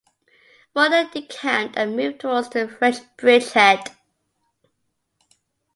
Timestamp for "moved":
1.95-2.21